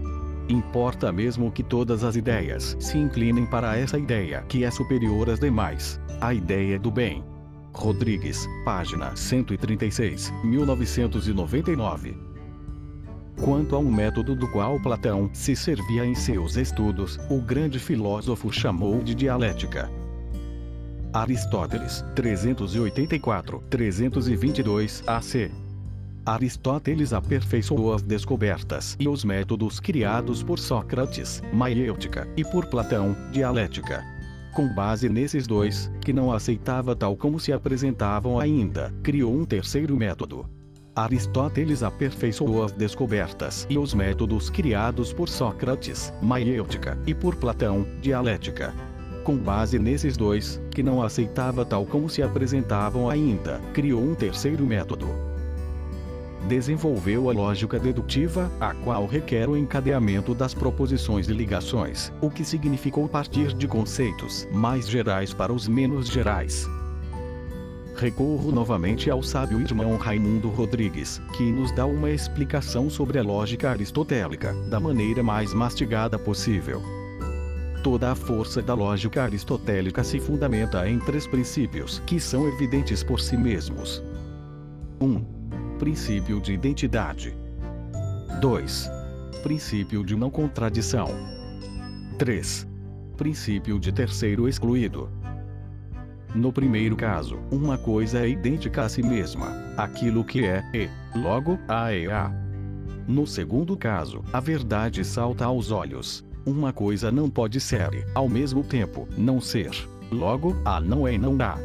Importa 0.49 1.09
mesmo 1.09 1.49
que 1.49 1.63
todas 1.63 2.03
as 2.03 2.17
ideias 2.17 2.75
se 2.77 2.97
inclinem 2.97 3.45
para 3.45 3.77
essa 3.77 3.97
ideia 3.97 4.43
que 4.49 4.65
é 4.65 4.69
superior 4.69 5.29
às 5.29 5.39
demais, 5.39 5.97
a 6.19 6.33
ideia 6.33 6.77
do 6.77 6.91
bem. 6.91 7.23
Rodrigues, 7.73 8.45
página 8.65 9.15
136, 9.15 10.29
1999. 10.43 12.32
Quanto 13.41 13.75
a 13.75 13.79
um 13.79 13.91
método 13.91 14.35
do 14.35 14.47
qual 14.47 14.79
Platão 14.79 15.27
se 15.33 15.55
servia 15.55 16.05
em 16.05 16.13
seus 16.15 16.55
estudos, 16.55 17.19
o 17.29 17.41
grande 17.41 17.79
filósofo 17.79 18.53
chamou 18.53 19.03
de 19.03 19.13
dialética. 19.13 19.91
Aristóteles, 21.11 22.05
384-322 22.15 25.03
AC. 25.05 25.51
Aristóteles 26.25 27.11
aperfeiçoou 27.11 27.93
as 27.93 28.01
descobertas 28.01 28.95
e 28.97 29.09
os 29.09 29.25
métodos 29.25 29.77
criados 29.79 30.41
por 30.41 30.57
Sócrates, 30.57 31.43
maiêutica, 31.51 32.25
e 32.37 32.45
por 32.45 32.67
Platão, 32.67 33.13
dialética. 33.31 34.05
Com 34.53 34.73
base 34.73 35.09
nesses 35.09 35.45
dois, 35.45 35.91
que 35.99 36.13
não 36.13 36.31
aceitava 36.31 36.95
tal 36.95 37.17
como 37.17 37.37
se 37.39 37.51
apresentavam 37.51 38.39
ainda, 38.39 38.93
criou 39.03 39.35
um 39.35 39.43
terceiro 39.43 39.97
método, 39.97 40.47
Aristóteles 40.95 41.81
aperfeiçoou 41.81 42.63
as 42.63 42.71
descobertas 42.71 43.65
e 43.67 43.79
os 43.79 43.95
métodos 43.95 44.51
criados 44.51 45.11
por 45.11 45.27
Sócrates, 45.27 46.13
maiêutica, 46.21 46.99
e 47.07 47.15
por 47.15 47.35
Platão, 47.35 47.87
dialética. 47.99 48.75
Com 49.23 49.35
base 49.35 49.79
nesses 49.79 50.15
dois, 50.15 50.61
que 50.69 50.83
não 50.83 51.01
aceitava 51.01 51.65
tal 51.65 51.83
como 51.83 52.07
se 52.07 52.21
apresentavam 52.21 53.09
ainda, 53.09 53.59
criou 53.73 54.03
um 54.03 54.13
terceiro 54.13 54.65
método. 54.65 55.07
desenvolveu 56.47 57.29
a 57.29 57.33
lógica 57.33 57.79
dedutiva, 57.79 58.51
a 58.59 58.73
qual 58.75 59.07
requer 59.07 59.49
o 59.49 59.57
encadeamento 59.57 60.35
das 60.35 60.53
proposições 60.53 61.27
e 61.29 61.33
ligações, 61.33 62.11
o 62.21 62.29
que 62.29 62.43
significou 62.43 63.07
partir 63.07 63.53
de 63.53 63.65
conceitos 63.65 64.45
mais 64.51 64.87
gerais 64.87 65.33
para 65.33 65.53
os 65.53 65.67
menos 65.69 66.07
gerais. 66.07 66.69
Recorro 67.95 68.51
novamente 68.51 69.09
ao 69.09 69.21
sábio 69.21 69.61
irmão 69.61 69.95
Raimundo 69.97 70.49
Rodrigues, 70.49 71.21
que 71.37 71.51
nos 71.51 71.71
dá 71.71 71.85
uma 71.85 72.09
explicação 72.09 72.89
sobre 72.89 73.19
a 73.19 73.23
lógica 73.23 73.69
aristotélica, 73.69 74.53
da 74.69 74.79
maneira 74.79 75.21
mais 75.21 75.53
mastigada 75.53 76.17
possível. 76.17 76.81
Toda 77.83 78.11
a 78.11 78.15
força 78.15 78.61
da 78.61 78.73
lógica 78.73 79.23
aristotélica 79.23 80.03
se 80.03 80.19
fundamenta 80.19 80.89
em 80.89 80.99
três 80.99 81.27
princípios 81.27 82.01
que 82.05 82.19
são 82.19 82.47
evidentes 82.47 83.03
por 83.03 83.19
si 83.19 83.37
mesmos. 83.37 84.01
1. 84.99 85.05
Um, 85.05 85.25
princípio 85.77 86.41
de 86.41 86.53
identidade. 86.53 87.35
2. 88.41 88.89
Princípio 89.43 90.03
de 90.03 90.15
não 90.15 90.31
contradição. 90.31 91.07
3. 92.17 92.67
Princípio 93.17 93.79
de 93.79 93.91
terceiro 93.91 94.47
excluído. 94.47 95.09
No 96.35 96.51
primeiro 96.51 96.95
caso, 96.95 97.37
uma 97.51 97.77
coisa 97.77 98.25
é 98.25 98.29
idêntica 98.29 98.83
a 98.83 98.89
si 98.89 99.03
mesma, 99.03 99.55
aquilo 99.77 100.23
que 100.23 100.43
é, 100.43 100.63
e, 100.73 100.89
logo, 101.17 101.59
a 101.67 101.93
é 101.93 102.11
a. 102.11 102.31
No 103.07 103.27
segundo 103.27 103.77
caso, 103.77 104.23
a 104.33 104.39
verdade 104.39 105.05
salta 105.05 105.45
aos 105.45 105.69
olhos, 105.69 106.25
uma 106.45 106.73
coisa 106.73 107.11
não 107.11 107.29
pode 107.29 107.59
ser, 107.59 108.05
ao 108.15 108.27
mesmo 108.27 108.63
tempo, 108.63 109.07
não 109.15 109.39
ser. 109.39 109.71
Logo, 110.11 110.55
a 110.65 110.79
não 110.79 111.07
é 111.07 111.13
e 111.13 111.17
não 111.17 111.37
há. 111.39 111.57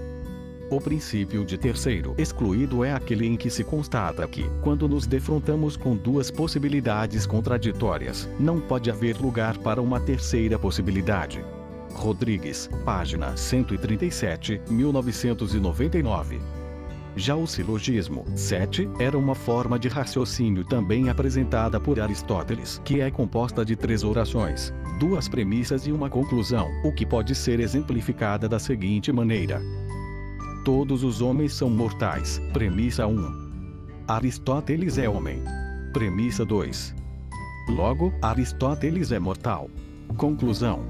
O 0.70 0.78
princípio 0.80 1.46
de 1.46 1.56
terceiro 1.56 2.14
excluído 2.18 2.84
é 2.84 2.92
aquele 2.92 3.26
em 3.26 3.36
que 3.36 3.48
se 3.48 3.64
constata 3.64 4.28
que, 4.28 4.44
quando 4.60 4.86
nos 4.86 5.06
defrontamos 5.06 5.78
com 5.78 5.96
duas 5.96 6.30
possibilidades 6.30 7.24
contraditórias, 7.24 8.28
não 8.38 8.60
pode 8.60 8.90
haver 8.90 9.16
lugar 9.16 9.56
para 9.56 9.80
uma 9.80 9.98
terceira 9.98 10.58
possibilidade. 10.58 11.42
Rodrigues, 11.92 12.68
página 12.84 13.36
137, 13.36 14.60
1999. 14.68 16.40
Já 17.16 17.34
o 17.34 17.46
silogismo 17.46 18.24
7 18.36 18.88
era 19.00 19.18
uma 19.18 19.34
forma 19.34 19.76
de 19.78 19.88
raciocínio 19.88 20.64
também 20.64 21.08
apresentada 21.08 21.80
por 21.80 21.98
Aristóteles, 21.98 22.80
que 22.84 23.00
é 23.00 23.10
composta 23.10 23.64
de 23.64 23.74
três 23.74 24.04
orações, 24.04 24.72
duas 25.00 25.28
premissas 25.28 25.86
e 25.86 25.92
uma 25.92 26.08
conclusão, 26.08 26.68
o 26.84 26.92
que 26.92 27.04
pode 27.04 27.34
ser 27.34 27.58
exemplificada 27.58 28.48
da 28.48 28.60
seguinte 28.60 29.10
maneira: 29.10 29.60
Todos 30.64 31.02
os 31.02 31.20
homens 31.20 31.54
são 31.54 31.68
mortais. 31.68 32.40
Premissa 32.52 33.06
1. 33.06 33.48
Aristóteles 34.06 34.98
é 34.98 35.08
homem. 35.08 35.42
Premissa 35.92 36.44
2. 36.44 36.94
Logo, 37.70 38.12
Aristóteles 38.22 39.10
é 39.10 39.18
mortal. 39.18 39.68
Conclusão: 40.16 40.84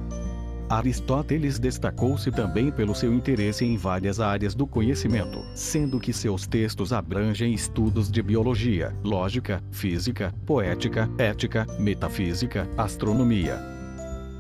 Aristóteles 0.69 1.59
destacou-se 1.59 2.31
também 2.31 2.71
pelo 2.71 2.95
seu 2.95 3.13
interesse 3.15 3.65
em 3.65 3.77
várias 3.79 4.21
áreas 4.21 4.55
do 4.55 4.67
conhecimento, 4.67 5.43
sendo 5.55 5.99
que 5.99 6.13
seus 6.13 6.47
textos 6.47 6.93
abrangem 6.93 7.55
estudos 7.55 8.11
de 8.11 8.23
biologia, 8.23 8.95
lógica, 9.03 9.63
física, 9.71 10.35
poética, 10.45 11.09
ética, 11.17 11.67
metafísica, 11.79 12.69
astronomia. 12.77 13.59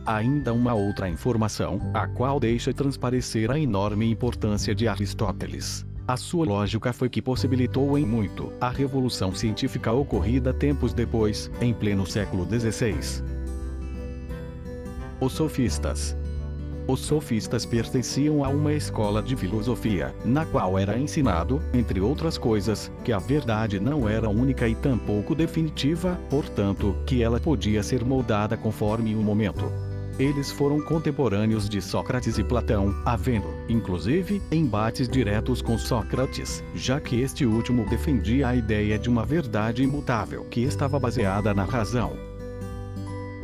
Ainda 0.05 0.53
uma 0.53 0.75
outra 0.75 1.09
informação, 1.09 1.81
a 1.95 2.07
qual 2.07 2.39
deixa 2.39 2.75
transparecer 2.75 3.51
a 3.51 3.59
enorme 3.59 4.11
importância 4.11 4.75
de 4.75 4.87
Aristóteles. 4.87 5.87
A 6.07 6.17
sua 6.17 6.47
lógica 6.47 6.93
foi 6.93 7.09
que 7.09 7.23
possibilitou 7.23 7.99
em 7.99 8.05
muito 8.05 8.53
a 8.61 8.69
revolução 8.69 9.35
científica 9.35 9.93
ocorrida 9.93 10.53
tempos 10.53 10.93
depois, 10.93 11.51
em 11.61 11.73
pleno 11.73 12.07
século 12.07 12.47
XVI. 12.47 13.38
Os 15.21 15.33
sofistas. 15.33 16.17
Os 16.87 17.01
sofistas 17.01 17.67
pertenciam 17.67 18.45
a 18.45 18.49
uma 18.49 18.73
escola 18.73 19.21
de 19.21 19.35
filosofia, 19.35 20.15
na 20.25 20.47
qual 20.47 20.79
era 20.79 20.97
ensinado, 20.97 21.61
entre 21.75 22.01
outras 22.01 22.39
coisas, 22.39 22.89
que 23.05 23.13
a 23.13 23.19
verdade 23.19 23.81
não 23.81 24.09
era 24.09 24.29
única 24.29 24.69
e 24.69 24.77
tampouco 24.77 25.35
definitiva, 25.35 26.17
portanto, 26.31 26.95
que 27.05 27.21
ela 27.21 27.41
podia 27.41 27.83
ser 27.83 28.05
moldada 28.05 28.57
conforme 28.57 29.17
o 29.17 29.19
momento. 29.19 29.73
Eles 30.21 30.53
foram 30.53 30.81
contemporâneos 30.81 31.69
de 31.69 31.83
Sócrates 31.83 32.39
e 32.39 32.45
Platão, 32.45 32.95
havendo, 33.05 33.49
inclusive, 33.69 34.41
embates 34.53 35.09
diretos 35.09 35.61
com 35.61 35.77
Sócrates, 35.77 36.63
já 36.77 37.01
que 37.01 37.21
este 37.21 37.45
último 37.45 37.85
defendia 37.91 38.49
a 38.49 38.55
ideia 38.55 38.97
de 38.97 39.09
uma 39.09 39.27
verdade 39.27 39.83
imutável 39.83 40.45
que 40.45 40.63
estava 40.63 40.99
baseada 40.99 41.53
na 41.53 41.65
razão. 41.65 42.38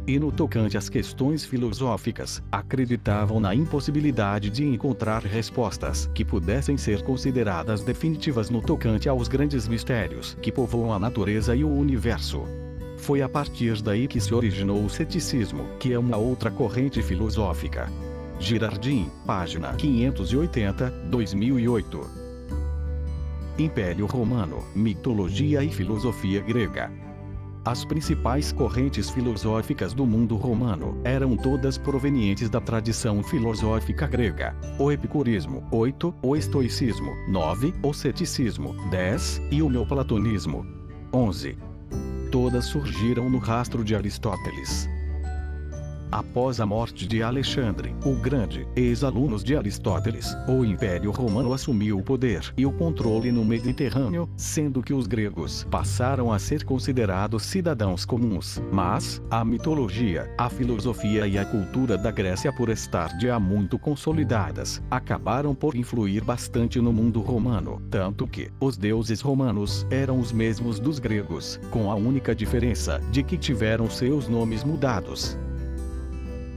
e 0.07 0.19
no 0.19 0.31
tocante 0.31 0.77
às 0.77 0.89
questões 0.89 1.45
filosóficas, 1.45 2.41
acreditavam 2.51 3.39
na 3.39 3.53
impossibilidade 3.53 4.49
de 4.49 4.65
encontrar 4.65 5.23
respostas 5.23 6.09
que 6.13 6.25
pudessem 6.25 6.77
ser 6.77 7.03
consideradas 7.03 7.83
definitivas 7.83 8.49
no 8.49 8.61
tocante 8.61 9.07
aos 9.07 9.27
grandes 9.27 9.67
mistérios 9.67 10.37
que 10.41 10.51
povoam 10.51 10.93
a 10.93 10.99
natureza 10.99 11.55
e 11.55 11.63
o 11.63 11.69
universo. 11.69 12.43
Foi 12.97 13.21
a 13.21 13.29
partir 13.29 13.81
daí 13.81 14.07
que 14.07 14.19
se 14.19 14.33
originou 14.33 14.83
o 14.83 14.89
ceticismo, 14.89 15.65
que 15.79 15.91
é 15.91 15.97
uma 15.97 16.17
outra 16.17 16.51
corrente 16.51 17.01
filosófica. 17.01 17.91
Girardim, 18.39 19.09
página 19.25 19.73
580, 19.73 20.89
2008. 21.09 22.21
Império 23.57 24.05
Romano, 24.05 24.63
Mitologia 24.75 25.63
e 25.63 25.69
Filosofia 25.69 26.41
Grega. 26.41 26.91
As 27.63 27.85
principais 27.85 28.51
correntes 28.51 29.11
filosóficas 29.11 29.93
do 29.93 30.03
mundo 30.03 30.35
romano 30.35 30.99
eram 31.03 31.37
todas 31.37 31.77
provenientes 31.77 32.49
da 32.49 32.59
tradição 32.59 33.21
filosófica 33.21 34.07
grega. 34.07 34.55
O 34.79 34.91
epicurismo, 34.91 35.63
8, 35.71 36.15
o 36.23 36.35
estoicismo, 36.35 37.11
9, 37.29 37.71
o 37.83 37.93
ceticismo, 37.93 38.73
10 38.89 39.41
e 39.51 39.61
o 39.61 39.69
neoplatonismo, 39.69 40.65
11. 41.13 41.55
Todas 42.31 42.65
surgiram 42.65 43.29
no 43.29 43.37
rastro 43.37 43.83
de 43.83 43.95
Aristóteles. 43.95 44.89
Após 46.11 46.59
a 46.59 46.65
morte 46.65 47.07
de 47.07 47.23
Alexandre, 47.23 47.95
o 48.03 48.13
Grande, 48.13 48.67
ex-alunos 48.75 49.45
de 49.45 49.55
Aristóteles, 49.55 50.35
o 50.45 50.65
Império 50.65 51.09
Romano 51.09 51.53
assumiu 51.53 51.97
o 51.97 52.03
poder 52.03 52.53
e 52.57 52.65
o 52.65 52.71
controle 52.73 53.31
no 53.31 53.45
Mediterrâneo, 53.45 54.29
sendo 54.35 54.83
que 54.83 54.93
os 54.93 55.07
gregos 55.07 55.65
passaram 55.71 56.29
a 56.29 56.37
ser 56.37 56.65
considerados 56.65 57.43
cidadãos 57.43 58.03
comuns. 58.03 58.61
Mas, 58.73 59.21
a 59.31 59.45
mitologia, 59.45 60.29
a 60.37 60.49
filosofia 60.49 61.25
e 61.27 61.37
a 61.37 61.45
cultura 61.45 61.97
da 61.97 62.11
Grécia, 62.11 62.51
por 62.51 62.67
estar 62.67 63.17
já 63.17 63.39
muito 63.39 63.79
consolidadas, 63.79 64.83
acabaram 64.91 65.55
por 65.55 65.77
influir 65.77 66.25
bastante 66.25 66.81
no 66.81 66.91
mundo 66.91 67.21
romano, 67.21 67.81
tanto 67.89 68.27
que 68.27 68.51
os 68.59 68.75
deuses 68.75 69.21
romanos 69.21 69.87
eram 69.89 70.19
os 70.19 70.33
mesmos 70.33 70.77
dos 70.77 70.99
gregos, 70.99 71.57
com 71.71 71.89
a 71.89 71.95
única 71.95 72.35
diferença 72.35 72.99
de 73.11 73.23
que 73.23 73.37
tiveram 73.37 73.89
seus 73.89 74.27
nomes 74.27 74.61
mudados. 74.65 75.37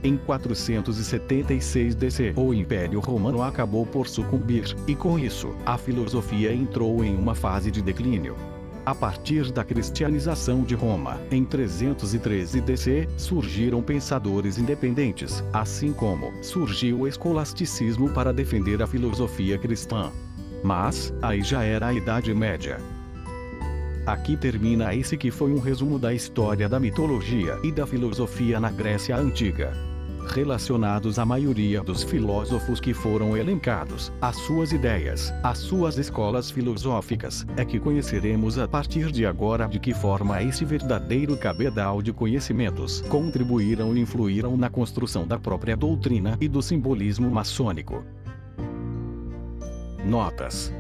Em 0.04 0.18
476 0.18 1.94
DC, 1.94 2.34
o 2.36 2.52
Império 2.52 3.00
Romano 3.00 3.42
acabou 3.42 3.86
por 3.86 4.06
sucumbir, 4.06 4.76
e 4.86 4.94
com 4.94 5.18
isso, 5.18 5.56
a 5.64 5.78
filosofia 5.78 6.52
entrou 6.52 7.02
em 7.02 7.16
uma 7.16 7.34
fase 7.34 7.70
de 7.70 7.80
declínio. 7.80 8.36
A 8.84 8.94
partir 8.94 9.50
da 9.50 9.64
cristianização 9.64 10.62
de 10.62 10.74
Roma, 10.74 11.18
em 11.30 11.42
313 11.42 12.60
DC, 12.60 13.08
surgiram 13.16 13.80
pensadores 13.80 14.58
independentes, 14.58 15.42
assim 15.54 15.90
como 15.90 16.30
surgiu 16.42 17.00
o 17.00 17.08
escolasticismo 17.08 18.10
para 18.10 18.30
defender 18.30 18.82
a 18.82 18.86
filosofia 18.86 19.56
cristã. 19.56 20.12
Mas, 20.62 21.14
aí 21.22 21.42
já 21.42 21.62
era 21.62 21.86
a 21.86 21.94
Idade 21.94 22.34
Média. 22.34 22.76
Aqui 24.04 24.36
termina 24.36 24.94
esse 24.94 25.16
que 25.16 25.30
foi 25.30 25.50
um 25.50 25.60
resumo 25.60 25.98
da 25.98 26.12
história 26.12 26.68
da 26.68 26.78
mitologia 26.78 27.58
e 27.64 27.72
da 27.72 27.86
filosofia 27.86 28.60
na 28.60 28.70
Grécia 28.70 29.16
Antiga. 29.16 29.93
Relacionados 30.32 31.18
à 31.18 31.24
maioria 31.24 31.82
dos 31.82 32.02
filósofos 32.02 32.80
que 32.80 32.92
foram 32.92 33.36
elencados, 33.36 34.12
às 34.20 34.36
suas 34.36 34.72
ideias, 34.72 35.32
às 35.42 35.58
suas 35.58 35.98
escolas 35.98 36.50
filosóficas, 36.50 37.46
é 37.56 37.64
que 37.64 37.78
conheceremos 37.78 38.58
a 38.58 38.66
partir 38.66 39.10
de 39.10 39.26
agora 39.26 39.66
de 39.66 39.78
que 39.78 39.94
forma 39.94 40.42
esse 40.42 40.64
verdadeiro 40.64 41.36
cabedal 41.36 42.02
de 42.02 42.12
conhecimentos 42.12 43.00
contribuíram 43.02 43.96
e 43.96 44.00
influíram 44.00 44.56
na 44.56 44.70
construção 44.70 45.26
da 45.26 45.38
própria 45.38 45.76
doutrina 45.76 46.36
e 46.40 46.48
do 46.48 46.62
simbolismo 46.62 47.30
maçônico. 47.30 48.04
Notas 50.04 50.72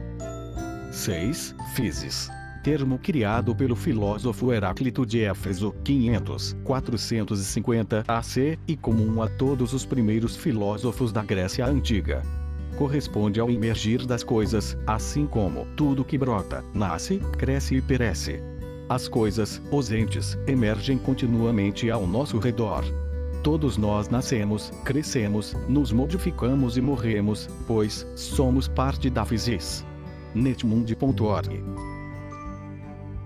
6. 0.90 1.54
Physis 1.74 2.30
termo 2.64 2.98
criado 2.98 3.54
pelo 3.54 3.76
filósofo 3.76 4.50
Heráclito 4.50 5.04
de 5.04 5.22
Éfeso, 5.22 5.74
500, 5.84 6.56
450 6.64 8.04
AC, 8.08 8.58
e 8.66 8.74
comum 8.74 9.20
a 9.20 9.28
todos 9.28 9.74
os 9.74 9.84
primeiros 9.84 10.34
filósofos 10.34 11.12
da 11.12 11.22
Grécia 11.22 11.66
Antiga. 11.66 12.22
Corresponde 12.78 13.38
ao 13.38 13.50
emergir 13.50 14.06
das 14.06 14.24
coisas, 14.24 14.78
assim 14.86 15.26
como 15.26 15.66
tudo 15.76 16.06
que 16.06 16.16
brota, 16.16 16.64
nasce, 16.72 17.18
cresce 17.36 17.76
e 17.76 17.82
perece. 17.82 18.42
As 18.88 19.08
coisas, 19.08 19.60
os 19.70 19.92
entes, 19.92 20.38
emergem 20.46 20.96
continuamente 20.96 21.90
ao 21.90 22.06
nosso 22.06 22.38
redor. 22.38 22.82
Todos 23.42 23.76
nós 23.76 24.08
nascemos, 24.08 24.72
crescemos, 24.86 25.54
nos 25.68 25.92
modificamos 25.92 26.78
e 26.78 26.80
morremos, 26.80 27.46
pois 27.66 28.06
somos 28.16 28.66
parte 28.66 29.10
da 29.10 29.22
physis. 29.22 29.84
netmundi.org 30.34 31.62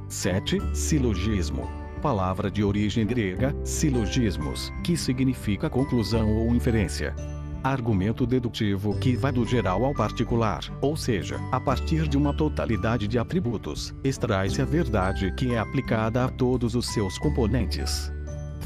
7. 0.08 0.58
Silogismo. 0.74 1.68
Palavra 2.00 2.50
de 2.50 2.64
origem 2.64 3.06
grega, 3.06 3.54
silogismos, 3.62 4.72
que 4.82 4.96
significa 4.96 5.68
conclusão 5.68 6.34
ou 6.34 6.54
inferência. 6.54 7.14
Argumento 7.62 8.24
dedutivo 8.24 8.98
que 8.98 9.14
vai 9.14 9.32
do 9.32 9.44
geral 9.44 9.84
ao 9.84 9.92
particular, 9.92 10.60
ou 10.80 10.96
seja, 10.96 11.38
a 11.52 11.60
partir 11.60 12.08
de 12.08 12.16
uma 12.16 12.32
totalidade 12.32 13.06
de 13.06 13.18
atributos, 13.18 13.94
extrai-se 14.02 14.62
a 14.62 14.64
verdade 14.64 15.30
que 15.32 15.52
é 15.52 15.58
aplicada 15.58 16.24
a 16.24 16.28
todos 16.28 16.74
os 16.74 16.86
seus 16.86 17.18
componentes. 17.18 18.10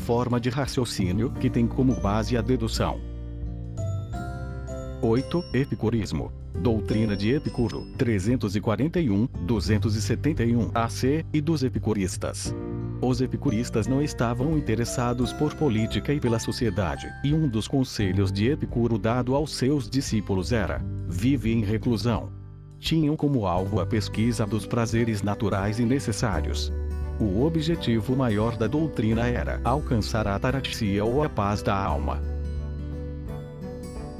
Forma 0.06 0.38
de 0.38 0.48
raciocínio 0.48 1.32
que 1.32 1.50
tem 1.50 1.66
como 1.66 2.00
base 2.00 2.36
a 2.36 2.42
dedução. 2.42 3.00
8. 5.00 5.42
Epicurismo 5.54 6.41
Doutrina 6.54 7.16
de 7.16 7.34
Epicuro, 7.34 7.86
341-271 7.98 10.70
AC, 10.74 11.24
e 11.32 11.40
dos 11.40 11.62
epicuristas. 11.62 12.54
Os 13.00 13.20
epicuristas 13.20 13.86
não 13.88 14.02
estavam 14.02 14.56
interessados 14.56 15.32
por 15.32 15.54
política 15.54 16.12
e 16.12 16.20
pela 16.20 16.38
sociedade, 16.38 17.08
e 17.24 17.34
um 17.34 17.48
dos 17.48 17.66
conselhos 17.66 18.30
de 18.30 18.48
Epicuro 18.48 18.98
dado 18.98 19.34
aos 19.34 19.56
seus 19.56 19.90
discípulos 19.90 20.52
era: 20.52 20.80
vive 21.08 21.52
em 21.52 21.64
reclusão. 21.64 22.30
Tinham 22.78 23.16
como 23.16 23.46
alvo 23.46 23.80
a 23.80 23.86
pesquisa 23.86 24.46
dos 24.46 24.66
prazeres 24.66 25.22
naturais 25.22 25.78
e 25.78 25.84
necessários. 25.84 26.72
O 27.18 27.44
objetivo 27.44 28.16
maior 28.16 28.56
da 28.56 28.66
doutrina 28.66 29.28
era 29.28 29.60
alcançar 29.64 30.26
a 30.26 30.34
ataraxia 30.34 31.04
ou 31.04 31.22
a 31.22 31.28
paz 31.28 31.62
da 31.62 31.74
alma. 31.74 32.20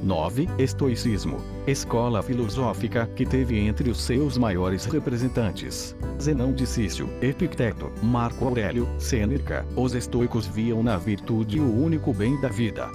9. 0.01 0.47
Estoicismo. 0.57 1.52
Escola 1.65 2.21
filosófica 2.21 3.07
que 3.15 3.25
teve 3.25 3.57
entre 3.57 3.89
os 3.89 4.01
seus 4.01 4.37
maiores 4.37 4.83
representantes 4.83 5.95
Zenão 6.21 6.51
de 6.51 6.67
Cício, 6.67 7.09
Epicteto, 7.21 7.89
Marco 8.03 8.43
Aurélio, 8.43 8.85
Sêneca. 8.99 9.65
Os 9.73 9.93
estoicos 9.95 10.45
viam 10.45 10.83
na 10.83 10.97
virtude 10.97 11.61
o 11.61 11.83
único 11.83 12.13
bem 12.13 12.39
da 12.41 12.49
vida. 12.49 12.89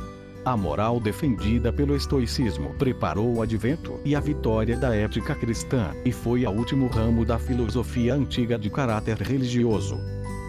A 0.45 0.55
moral 0.55 1.01
defendida 1.01 1.73
pelo 1.73 1.97
estoicismo 1.97 2.75
preparou 2.75 3.37
o 3.37 3.43
advento 3.43 3.99
e 4.05 4.15
a 4.15 4.21
vitória 4.21 4.77
da 4.77 4.95
ética 4.95 5.35
cristã, 5.35 5.95
e 6.05 6.13
foi 6.13 6.45
a 6.45 6.51
último 6.51 6.89
ramo 6.89 7.25
da 7.25 7.39
filosofia 7.39 8.15
antiga 8.15 8.59
de 8.59 8.69
caráter 8.69 9.17
religioso. 9.17 9.99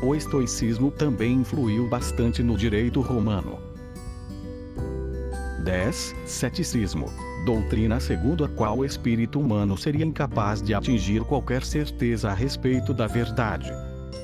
O 0.03 0.13
estoicismo 0.13 0.91
também 0.91 1.36
influiu 1.36 1.88
bastante 1.88 2.43
no 2.43 2.58
direito 2.58 2.99
romano. 2.99 3.68
10. 5.60 6.15
Ceticismo. 6.26 7.06
Doutrina 7.45 8.00
segundo 8.00 8.43
a 8.43 8.50
qual 8.50 8.80
o 8.80 8.86
espírito 8.86 9.39
humano 9.39 9.78
seria 9.78 10.06
incapaz 10.06 10.62
de 10.62 10.74
atingir 10.74 11.22
qualquer 11.22 11.63
certeza 11.63 12.30
a 12.30 12.34
respeito 12.34 12.93
da 12.93 13.08
verdade. 13.08 13.72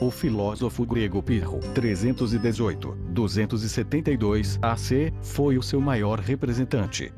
O 0.02 0.12
filósofo 0.12 0.86
grego 0.86 1.24
Pirro, 1.24 1.62
318-272 1.74 4.60
AC, 4.62 5.14
foi 5.22 5.58
o 5.58 5.64
seu 5.64 5.80
maior 5.80 6.20
representante. 6.20 7.14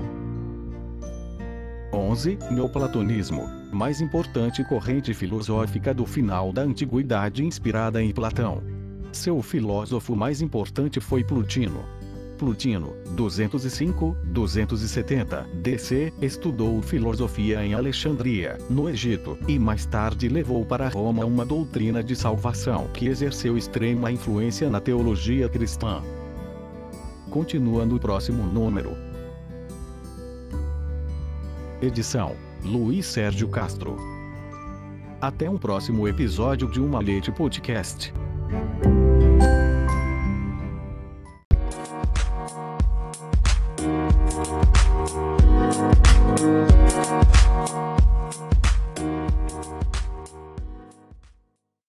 11. 1.92 2.38
Neoplatonismo. 2.52 3.50
Mais 3.72 4.00
importante 4.02 4.64
corrente 4.64 5.12
filosófica 5.14 5.94
do 5.94 6.06
final 6.06 6.54
da 6.54 6.62
antiguidade 6.62 7.44
inspirada 7.44 8.04
em 8.04 8.12
Platão. 8.12 8.62
Seu 9.12 9.42
filósofo 9.42 10.16
mais 10.16 10.42
importante 10.42 11.00
foi 11.00 11.24
Plutino, 11.24 11.84
Plutino, 12.38 12.96
205-270 13.16 15.46
DC, 15.56 16.14
estudou 16.22 16.82
filosofia 16.82 17.66
em 17.66 17.74
Alexandria, 17.74 18.58
no 18.70 18.88
Egito, 18.88 19.38
e 19.48 19.60
mais 19.60 19.86
tarde 19.86 20.30
levou 20.30 20.64
para 20.64 20.88
Roma 20.90 21.26
uma 21.26 21.44
doutrina 21.44 22.04
de 22.04 22.16
salvação 22.16 22.88
que 22.94 23.08
exerceu 23.08 23.58
extrema 23.58 24.12
influência 24.12 24.70
na 24.70 24.80
teologia 24.80 25.50
cristã. 25.50 26.04
Continua 27.30 27.86
no 27.86 28.00
próximo 28.00 28.44
número. 28.44 28.96
Edição: 31.82 32.36
Luiz 32.64 33.06
Sérgio 33.06 33.50
Castro. 33.50 33.98
Até 35.20 35.50
um 35.50 35.58
próximo 35.58 36.08
episódio 36.08 36.70
de 36.70 36.80
Uma 36.80 37.00
Leite 37.00 37.32
Podcast. 37.32 38.14